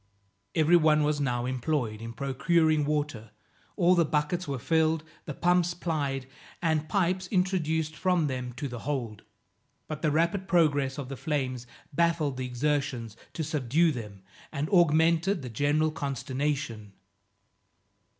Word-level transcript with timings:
Every 0.55 0.77
one 0.77 1.03
was 1.03 1.21
now 1.21 1.45
employed 1.45 2.01
in 2.01 2.13
procuring 2.13 2.85
water; 2.85 3.29
all 3.75 3.93
the 3.93 4.03
buckets 4.03 4.47
were 4.47 4.57
filled, 4.57 5.03
the 5.25 5.33
pumps 5.35 5.75
plied, 5.75 6.25
and 6.59 6.89
pipes 6.89 7.27
introduced 7.27 7.95
from 7.95 8.25
them 8.25 8.51
to 8.53 8.67
the 8.67 8.79
hold. 8.79 9.21
But 9.87 10.01
the 10.01 10.09
rapid 10.09 10.47
progress 10.47 10.97
of 10.97 11.07
the 11.07 11.17
flames 11.17 11.67
baffled 11.93 12.37
the 12.37 12.47
exertions 12.47 13.15
to 13.33 13.43
subdue 13.43 13.91
them, 13.91 14.23
and 14.51 14.67
augmented 14.71 15.43
the 15.43 15.49
general 15.49 15.91
consternation. 15.91 16.93